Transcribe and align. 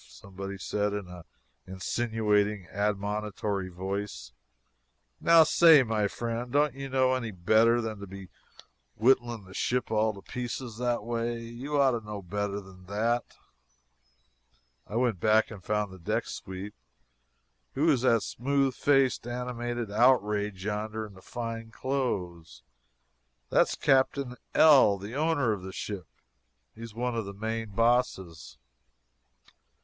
Somebody 0.07 0.57
said, 0.57 0.93
in 0.93 1.07
an 1.07 1.21
insinuating, 1.67 2.65
admonitory 2.69 3.69
voice: 3.69 4.33
"Now, 5.19 5.43
say 5.43 5.83
my 5.83 6.07
friend 6.07 6.51
don't 6.51 6.73
you 6.73 6.89
know 6.89 7.13
any 7.13 7.29
better 7.29 7.81
than 7.81 7.99
to 7.99 8.07
be 8.07 8.29
whittling 8.95 9.43
the 9.45 9.53
ship 9.53 9.91
all 9.91 10.11
to 10.15 10.23
pieces 10.23 10.77
that 10.79 11.03
way? 11.03 11.37
You 11.41 11.79
ought 11.79 11.91
to 11.99 12.03
know 12.03 12.23
better 12.23 12.59
than 12.59 12.87
that." 12.87 13.37
I 14.87 14.95
went 14.95 15.19
back 15.19 15.51
and 15.51 15.63
found 15.63 15.91
the 15.91 15.99
deck 15.99 16.25
sweep. 16.25 16.73
"Who 17.75 17.87
is 17.91 18.01
that 18.01 18.23
smooth 18.23 18.73
faced, 18.73 19.27
animated 19.27 19.91
outrage 19.91 20.65
yonder 20.65 21.05
in 21.05 21.13
the 21.13 21.21
fine 21.21 21.69
clothes?" 21.69 22.63
"That's 23.51 23.75
Captain 23.75 24.35
L, 24.55 24.97
the 24.97 25.13
owner 25.13 25.51
of 25.51 25.61
the 25.61 25.71
ship 25.71 26.07
he's 26.73 26.95
one 26.95 27.13
of 27.15 27.25
the 27.25 27.33
main 27.35 27.75
bosses." 27.75 28.57